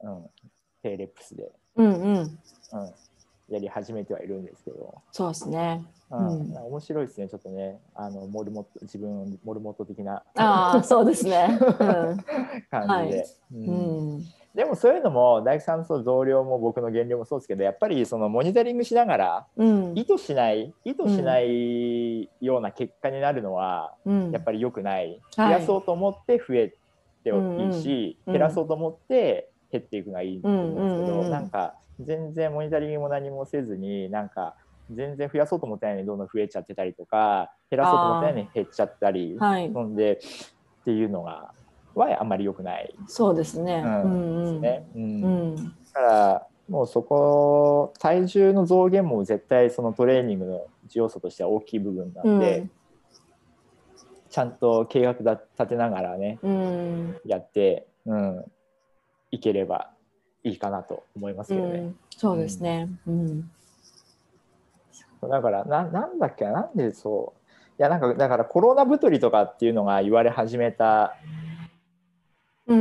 [0.00, 0.26] うん、
[0.82, 2.16] 低レップスで、うんうん。
[2.18, 2.38] うん、
[3.48, 4.94] やり始めてはいるんですけど。
[5.12, 7.80] そうですね、うん、うん、面白いですねちょっとね。
[7.94, 10.22] あのモルモット自分モルモット的な。
[10.36, 14.24] あそうですね、 うん、感じで、はい、うん、うん。
[14.54, 19.92] でもそういうのも大工さんの増量も僕の減量もそうですけどやっぱりそのモニタリングしながらうん。
[19.96, 24.30] 意図しない意図しないような結果になるのはうん。
[24.32, 25.54] やっぱり良くない、はい。
[25.54, 26.74] 増やそうと思って増え
[27.22, 34.56] てもいいし、うん減らそうと思って減っていくのがいいと思うんですけど、なんか全然モニタリングも何もせずになんか
[34.90, 39.70] 全然増やそうと思ってないのにどんどん増えちゃってたりとか減らそうと思ってないのに減っちゃったりはい。
[39.72, 40.20] そんで
[40.80, 41.52] っていうのが
[41.94, 42.94] はあんまり良くない。
[43.06, 43.82] そうですね。
[43.84, 44.44] ううんん。
[44.44, 44.88] ですね。
[44.94, 45.54] ううん。
[45.54, 52.36] んだからもうそこ体重の増減も絶対そのトレーニングの要素としては大きい部分なうん。
[52.36, 52.68] んで、
[54.28, 57.20] ちゃんと計画だ立てながらねうん。
[57.24, 58.44] やって、うん、
[59.32, 59.90] いければ
[60.44, 61.78] いいかなと思いますけどね。
[61.80, 61.98] うん。
[62.16, 62.88] そうですね。
[63.06, 63.50] うん。
[65.28, 66.52] だからななんだっけな？
[66.52, 67.40] なんでそう？
[67.78, 71.69] いやなんかだからコロナ太りとかっていうのが言われ始めたうん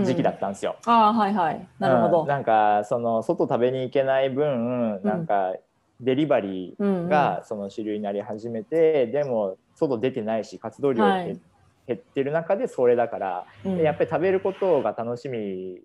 [0.06, 0.75] 時期だったんですよ。
[0.86, 1.67] ああはいはい。
[1.80, 2.21] なるほど。
[2.21, 2.28] うん。
[2.28, 5.54] なんかその外食べに行けない分なんか
[5.99, 7.10] デリバリーうんうん。
[7.10, 11.39] がその主流になり始めて、でも外出てないし活動量減
[11.93, 13.78] ってる中でそれだから、うん。
[13.78, 15.82] でやっぱり食べることが楽しみ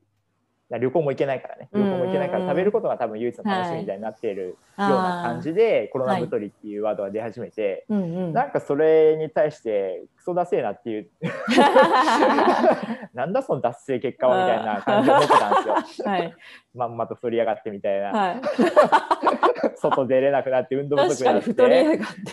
[0.70, 1.68] 旅行も行けないからね。
[1.72, 8.32] 旅行も行けないからうんうんうん食べることが多分唯一の楽しみみたいになっているような感じで、コロナ太りっていうワードが出始めて、うんうん。
[8.32, 11.10] なんかそれに対してクソダセえなっていう。
[13.12, 16.08] なんだその脱成結果はみたいな感じで思ってたんですよ。
[16.08, 16.34] はい。
[16.74, 18.40] まんまと太りやがってみたいな、はい。
[19.76, 21.54] 外出れなくなって運動不足にになって。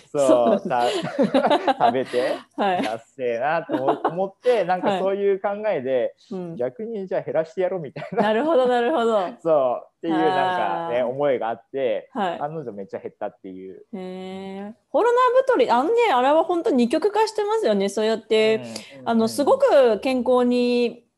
[0.07, 8.23] そう 食べてはい、ダッセーなと思思ってなんかそういう考えで、うん、逆にじゃあ減らしてやろうみたいな。
[8.23, 9.15] なるほどなるほど。
[9.15, 13.85] はいそうっていうなんかね思いがあって案の定めっちゃ減ったっていう。
[13.93, 17.87] へえコロナ太りあんねあれは本当に二極化してますよね。
[17.87, 18.63] そうやって、
[18.97, 21.10] うんあのすごく健康にん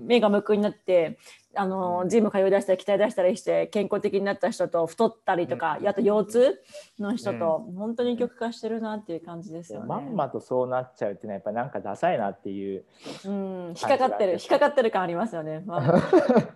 [0.00, 1.18] 目が向くになって
[1.54, 5.88] あのジム通い出したり鍛え出したりして健康的になった人と太ったりとか、うん。
[5.88, 6.62] あと腰痛
[6.98, 9.86] の人と、本当に極化してるなっていう感じですよね。
[9.86, 12.84] まんまとそうなっちゃうっていうのはやっぱなんかダサいなっていう
[13.24, 13.32] うん、
[13.68, 14.32] 引っかかってる。
[14.32, 15.62] 引っかかってる感ありますよね。
[15.66, 15.82] まあ。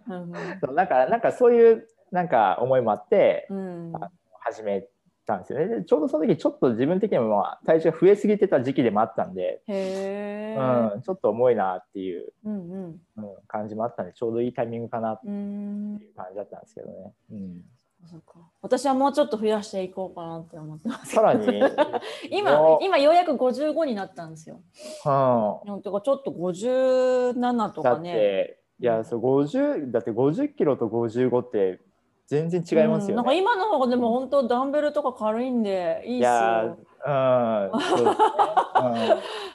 [0.72, 3.92] なんかなんかそういうなんか思いもあってうん。
[4.40, 4.86] 始め
[5.26, 5.58] たんですよ。
[5.58, 13.00] ねでちょうどその時ちょっと自分的にもまあ体重が増えすぎてた時期でもあったんで、うん、ちょっと重いなっていう、うんうん。
[13.16, 17.12] うん、感じもあったんでちょうどいいタイミングかなってうんいう感じだったんですけどね。
[17.32, 17.62] うん、
[18.08, 21.46] そうか私はもうちょっと増やしていこうかなって思ってますさらに。
[22.30, 24.60] 今よ今ようやく55になったんですよ。
[25.04, 28.12] うんなんてかちょっと57とかね。
[28.12, 31.80] て、いやそう50だって50キロと55って
[32.26, 33.10] 全然違いますよね。
[33.10, 36.78] うんなんか今の方がでも本当ダンベルとか軽いんでいいっすいやよ。
[37.06, 37.70] うん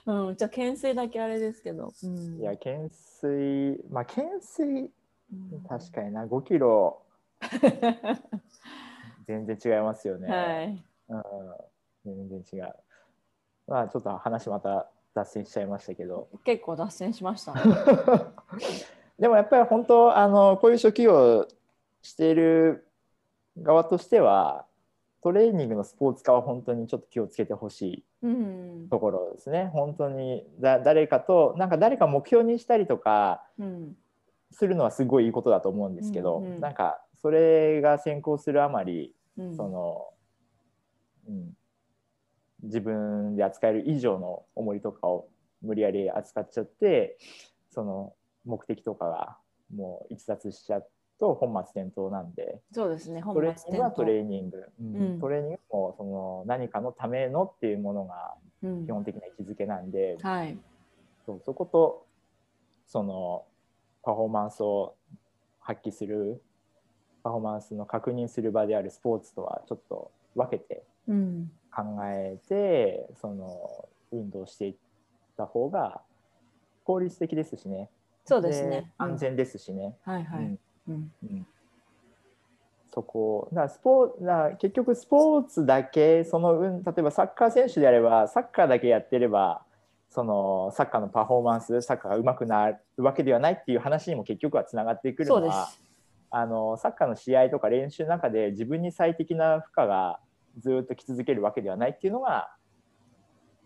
[0.05, 1.91] そ うん、じゃあ懸垂だけあれですけど。
[2.03, 4.89] うんうん、いや懸垂まあ懸垂
[5.31, 7.01] うん確かにな5キロ
[9.27, 10.29] 全然違いますよね。
[10.29, 10.83] はい。
[11.09, 11.23] うん、
[12.05, 12.75] 全然違う。
[13.67, 16.29] まあちょっと話また脱線しちゃいましたけど。
[16.43, 17.61] 結構脱線しましたね。
[19.19, 21.47] でもやっぱり本当あのこういう初期を
[22.01, 22.87] している
[23.57, 24.65] 側としては
[25.23, 28.87] トレーニングのスポーツ化は本当にちょっと気をつけてほしいうん。
[28.89, 29.69] ところですね。
[29.71, 33.95] 本当にだ誰かとなんか誰か目標にしたりとかうん。
[34.53, 39.55] するのはすごいいいことだと思うんですけど、うんうんなんかそれが先行するあまりうん。
[39.55, 40.07] その、
[41.27, 41.53] うん、
[42.63, 45.29] 自分で扱える以上の重りとかを
[45.61, 47.17] 無理やり扱っちゃって
[47.69, 49.37] その目的とかが
[49.73, 50.87] もう逸脱しちゃう
[51.21, 53.21] と本末転倒なんでそうですね。
[53.21, 60.57] 本トレーニングはトレーーニング、うんうんトレーニングもその何かのためのっていうものがうん基本的な位置づけなんで、はい。
[61.25, 62.07] そうそこと
[62.87, 63.45] その
[64.03, 64.95] パフォーマンスを
[65.59, 66.41] 発揮する
[67.23, 71.51] パフォーマンスの確認する場であるスポーツとはちょっと分けてうん。
[71.73, 74.75] 考えてその運動していっ
[75.37, 76.01] た方が
[76.83, 77.89] 効率的ですしね
[78.25, 78.91] そうですね。
[78.97, 80.13] 安全ですしね、うん。
[80.13, 80.45] はいはい。
[80.45, 81.11] うんうん。
[81.23, 81.47] うん
[82.93, 89.63] そこだスポーだ結局スポーツだけその運例えばサッカー選手であればサッカーだけやってれば
[90.09, 95.81] そのサッカーのパフォーマンスサッカーが上手くなるわけではないっていう話にも結局はつながってくるのはす。
[96.31, 100.19] あのサッカーの試合とか練習の中で自分に最適な負荷が
[100.59, 102.49] ずっと来続けるわけではないっていうのが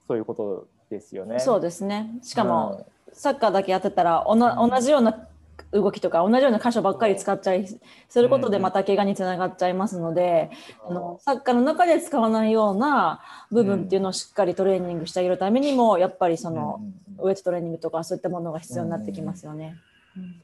[0.07, 1.39] そういうことですよね。
[1.39, 2.11] そうですね。
[2.21, 5.27] しかも、サッカーだけやってたらおな同じような
[5.75, 7.67] 動きとか同じような箇所ばっかり使っちゃい
[8.07, 10.49] することでうんまた怪我につながっちゃいますので、
[10.89, 10.97] うん。
[10.97, 17.25] あのサッカーの中で使わないような部分っていうのをしっかりトレーニングしてあげるためにもやっぱりそのうんうんうん。
[17.27, 19.75] ウエイトトレーニングとかそういったものが必要になってきますよね。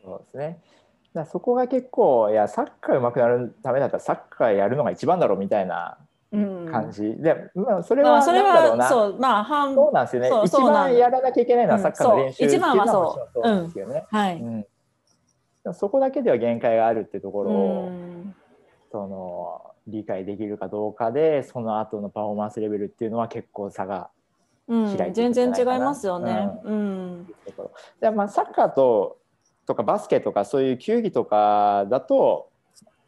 [0.03, 0.59] そうですね。
[1.13, 5.97] だそこが結構いやサッカー上手くなるためだったらサッカーやるのが一番だろうみたいな
[6.31, 6.69] うん。
[6.71, 10.29] 感じ、で、まあ、それまあはそれはそうまあ半そうなんですよね。
[10.45, 13.03] 一番やらなきゃいけないのはうんサッカーの練習そう一番はっていのそう。
[13.03, 14.35] もちろんそうですけどね、はい。
[14.37, 14.65] うん
[15.63, 18.35] でもそこだけでは限界があるってとこうろを、ん。
[18.91, 24.09] その理解できるかどうかでその後のパフォーマンスレベルっていうのは結構差が
[24.67, 24.97] うん。
[24.97, 26.49] 開いていくん全然違いますよね。
[26.63, 27.27] うん。
[27.45, 27.71] ところ。
[27.99, 29.19] でまあサッカーと
[29.65, 32.49] とかバスケとかそういう球技とかだと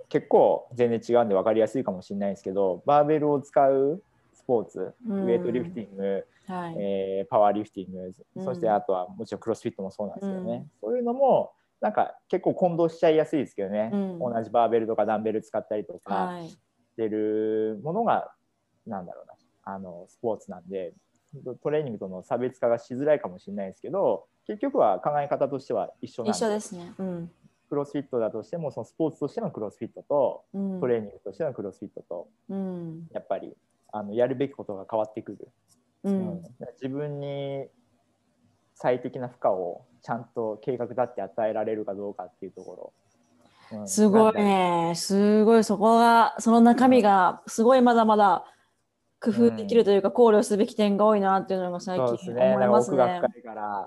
[0.08, 4.02] 結構全然違うんで分かりやすいかもしれないですけどバーベルを使う
[4.34, 5.26] スポーツ、うん。
[5.26, 6.76] ウェイトリフティング、はい。
[6.78, 10.72] えーパワーリフティング、うんそしてあとはもちろんクロスフィットもそうなんですけどね、うん。
[10.82, 11.52] そういうのも
[11.84, 16.50] なんか結構混同しちゃいやすいですけどね、うん同じバーベルとかダンベル使ったりとかはい。
[16.50, 16.58] し
[16.96, 18.32] てるものが、
[18.88, 20.94] なんだろうなあのスポーツなんで
[21.62, 26.94] トレーニングとの差別化がしづらいかもしれないですけど結局は考え方としては一緒なん一緒ですね。
[26.98, 27.32] うん。
[27.68, 33.08] クロスフィットだとしてもそのスポーツとしてのクロスフィットとうんトレーニングとしてのクロスフィットとうん。
[33.12, 33.58] やっぱり
[33.92, 35.50] あのやるべきことが変わってくる、
[36.04, 36.44] ううんん。
[36.82, 37.68] 自分に
[38.84, 42.94] 最適な負荷をちゃんと計画だって与えられるかどうかっていうとこ
[43.72, 43.88] ろ、うん。
[43.88, 44.34] すごい。
[44.36, 44.92] ね。
[44.94, 45.64] すごい。
[45.64, 48.44] そこがその中身がすごいまだまだ
[49.22, 52.36] 工夫できるというか、考慮すべき点が多いなっていうのが最近。
[52.36, 53.34] 思いますなんかね。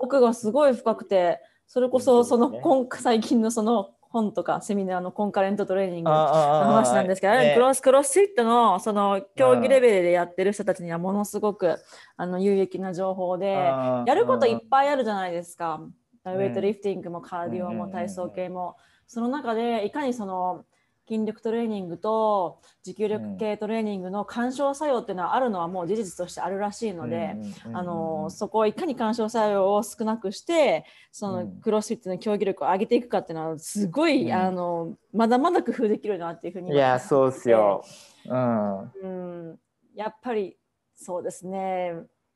[0.01, 11.77] 奥がすごい深くてそれこそその今最近のその本とかセミナーのコンカレントトレーニングのあ話なんですけど、ねクロスクロスフィットのその競技レベルでやってる人たちにはものすごく
[12.15, 15.81] あの有益な情報で、ややることいっぱいあるじゃないですか。
[16.25, 18.75] ウんェイトリフティングもカーディオも体操系も。
[19.07, 20.65] その中でいかにその
[21.07, 27.35] 筋力トレーニングと持久力系トレーニングの干渉作用っていうのはあるのはもう事実としてあるらしいので、
[27.73, 31.61] あのそこをいかに干渉作用を少なくしてそのうん。
[31.61, 34.33] クロスフィットの競技力を上げていくかっていうのはすごい、うん。
[34.33, 37.83] あのまだまだ工夫できるなっていうふうにいや、そうっすよ。
[38.25, 38.81] うん。
[38.81, 39.59] うん、
[39.95, 40.57] やっぱり
[40.95, 41.93] そうですね。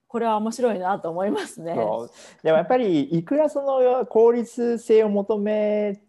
[0.07, 1.73] これは面白いなと思いますね。
[1.73, 2.09] でも
[2.43, 6.01] やっぱりいくらその効率性を求め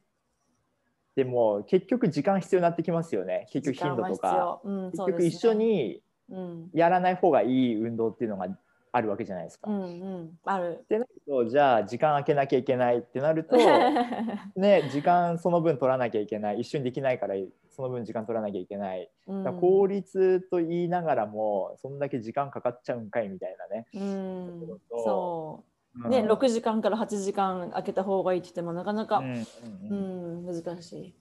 [1.14, 3.46] ても結局時間必要になってきますよね。
[3.50, 4.60] 結局頻度とか。
[4.64, 6.70] うん、結局一緒にうん。
[6.72, 8.46] やらない方がいい運動っていうのが
[8.90, 9.70] あるわけじゃないですか。
[9.70, 9.86] っうんう
[10.18, 10.84] ん、ある。
[10.88, 13.56] てなるとじゃあ時間空けなきゃいけないってなると
[14.56, 16.60] ね時間その分取らなきゃいけない。
[16.60, 17.34] 一緒にできないから
[17.70, 19.60] その分時間取らなきゃいけない、うん。
[19.60, 23.86] 効率と言いながらもそんだけ時間かかっちゃうんかいみたいなね。
[23.94, 24.80] うん。
[25.04, 25.71] そう。
[25.96, 26.10] うん。
[26.10, 29.44] ね、6時間から8時間空けた方がいいって言ってもなかなか、うんうんう
[29.90, 31.14] うんん、難しい。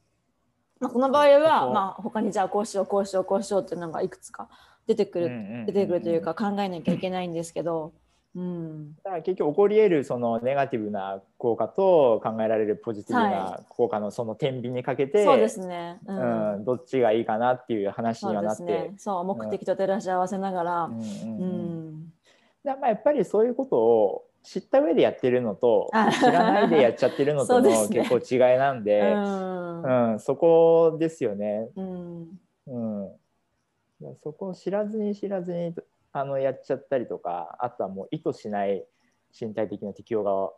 [0.80, 4.50] まあ、この場合は、まあ、他にじゃあこうしようこうしようこうしようっていうのがいくつか
[4.88, 7.94] 出てくる、出てくるというか考えなきゃいけないんですけど、
[8.36, 16.00] うん、だから結局起こり得るそのネガティブな効果と考えられるポジティブな効果のその天秤にかけて、そうですね。
[16.08, 18.94] ううんんどっちがいいかなっていう話そうにはなって、ですね。
[18.98, 21.90] そう目的と照らし合わせながら、うんうんううん。
[21.94, 22.14] ん、
[22.64, 30.12] だからまあやっぱりそういうことを知った上でやってるのとあ知らないでやっちゃってるの そとの結構違いなんで、うん。
[30.14, 31.70] うんそこですよね。
[31.76, 33.10] うん、うん、
[34.24, 35.76] そこを知らずに知らずに
[36.12, 38.86] あのやっちゃったりとかあとはもう意図しない
[39.40, 40.52] 身体的な適応が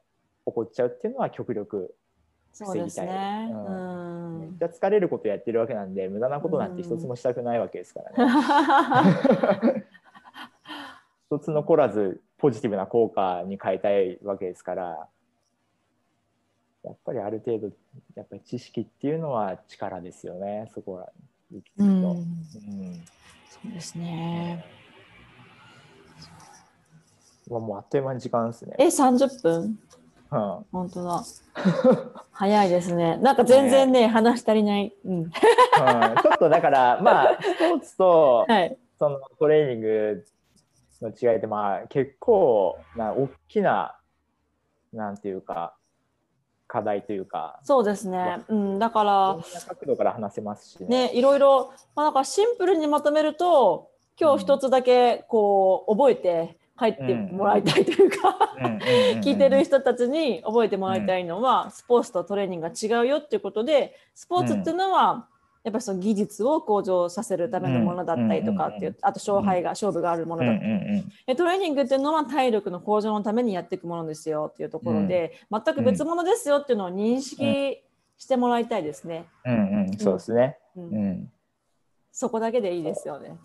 [0.45, 1.95] 起こっちゃうっていうのは極力。
[2.55, 3.07] 防ぎたい。
[3.51, 4.39] うん。
[4.41, 9.85] めっちゃ疲れることやってるわけなんで無駄なことなんて一つもしたくないわけですからね。
[11.31, 15.08] 一つ残らずポジティブな効果に変えたいわけですから
[16.84, 17.67] やっぱりある程度
[18.15, 21.08] やっぱり知識っていうのは力ですよねそこは
[21.53, 21.84] 行き着くと。
[21.84, 23.03] うんうん
[23.49, 24.65] そうですね。
[27.47, 28.75] うわもうあっという間に時間ですね。
[28.77, 29.79] え、30分
[30.32, 31.23] うん本当だ。
[32.34, 33.15] 早いですね。
[33.17, 34.93] なんか全然ね、話足りない。
[35.06, 35.13] うん。
[35.13, 38.77] うんちょっとだからまあスポーツと はい。
[38.99, 40.25] そのトレーニング
[41.03, 43.95] の違いってまあ結構な大きな
[44.91, 45.75] なんていうか
[46.67, 48.39] 課題というかそうですね。
[48.47, 48.79] うん。
[48.79, 50.87] だかいろんら、な角度から話せますしね。
[50.87, 58.55] ね、いろいろ、まあ、なんかシンプルにまとめると、今日一つだけこう覚えて帰ってもらいたいというか、
[59.21, 65.27] 聞いてる人たちに覚えてもらいたいのは、スポーツとトレーニングが違うよっていうことでスポーツっていうのは、
[65.63, 77.82] やっぱりその技術を向上させるためのものだったりとかっていう、うんあと勝敗が、勝負があるものだったり、んでトレーニングっていうのは体力の向上のためにやっていくものですよっていうところで、全く別物ですよっていうのを認識
[78.17, 79.26] してもらいたいですね。
[79.45, 80.58] うんうんうんそうですね。
[80.76, 81.30] うんうん
[82.15, 83.39] そこだけでいいですよね。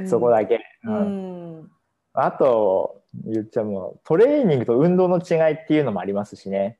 [0.00, 0.60] ん そこだけ。
[0.84, 1.70] ううんん、
[2.12, 6.78] あと言っちゃうもうトレーニングと運動の違いっていうのもありますしね。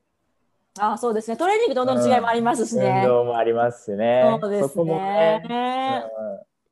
[0.79, 1.37] あそうですね。
[1.37, 3.09] トレーニングとの違いもありますしね運。
[3.09, 4.37] 動もありますしね。
[4.41, 5.43] そうですね。
[5.47, 6.03] ね。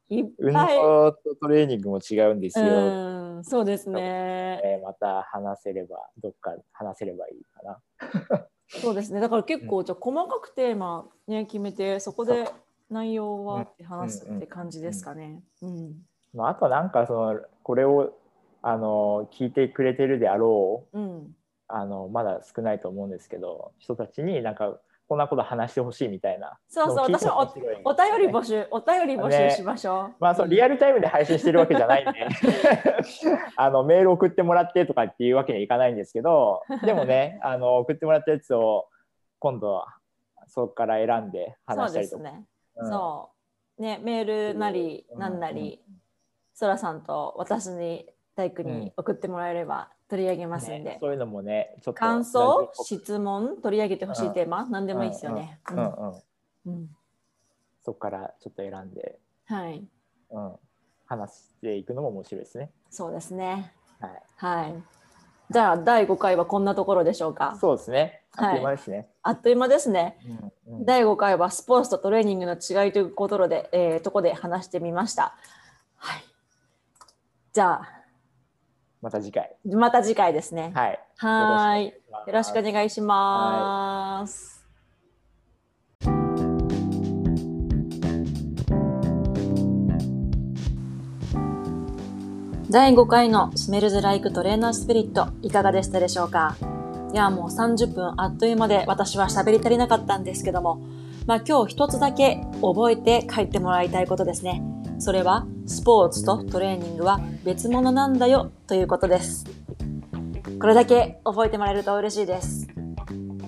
[0.10, 0.76] いっうん運ぱい。
[0.78, 2.66] 動とトレーニングも違うんですよ。
[2.66, 4.62] うん、そうですね。
[4.64, 7.80] えーまた話せればどっか話せればいいかな。
[8.68, 9.22] そうですね。
[9.22, 12.50] だから結構じゃあ細かくテーマね決めてそこで
[12.90, 15.42] 内容はって話すって感じですかね。
[15.62, 15.94] うん。
[16.34, 18.14] まあ、あとなんかそのこれを
[18.62, 21.36] あの聞いてくれてるであろううん。
[21.68, 26.98] あのまだ少ないと思うんですけど人たちになんかこんなこと話してほしいみたいなそうそう。
[27.12, 30.16] 私は面白いんですよねおお便り募集お便り募集ねしましょう。
[30.20, 32.28] まあそうリアルタイムで配信してるわけじゃないんで
[33.56, 38.88] あのメール送ってもらってとかっていうわけにはいかないんですけどでもねあの送ってもらったやつを
[39.40, 39.86] 今度
[40.48, 42.24] そこから選んでそう話したりとか。
[42.24, 42.46] ですね。
[42.78, 43.30] うんそ
[43.78, 43.82] う。
[43.82, 45.84] ねメールなりうんなんなり、
[46.54, 50.92] そらさんと私に大工に送ってもらえれば取り上げますんで。
[50.92, 55.60] ねそういうのもねちょっと感想質問取り上げてほしいテーマ、何でもいいですよね。
[55.72, 56.14] うんうんうん
[56.68, 56.90] うん
[57.82, 59.84] そこからちょっと選んで、はい、
[60.30, 60.54] うん、
[61.06, 62.72] 話していくのも面白いですね。
[62.90, 63.74] そうですね。
[64.00, 64.84] はい、はい。
[65.50, 67.58] じゃあ第5回はこんなところでしょうか。
[67.60, 68.22] そうですね。
[68.38, 69.10] あはいっという間ですね。
[69.24, 70.18] あっという間ですね。
[70.68, 75.36] うんうん第5回はスポーツとトレーニングの違いということで、えーとこで話してみました。
[75.96, 76.24] はい。
[77.52, 78.03] じゃあ、
[79.04, 79.54] また次回。
[79.66, 80.72] また次回ですね。
[80.74, 81.00] はい。
[81.18, 81.86] はーい。
[81.88, 81.94] よ
[82.32, 84.66] ろしくお願いします。
[92.70, 96.56] 第5回のスメルズライクトレーナースピリットいかがでしたでしょうか？
[97.12, 100.82] いやもう30分あっという間で私は喋り足りなかったんですけども
[101.28, 104.64] まあ今日一つだけ覚えて帰ってもらいたいことですね
[105.04, 109.46] それはスポーツとトレーニングは別物なんだよということです
[110.64, 112.70] これだけ覚えてもらえると嬉しいです。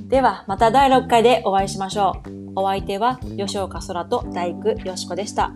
[0.10, 2.52] では、また第6回でお会いしましょう。
[2.58, 5.54] お相手は吉岡空と大工よしこでした。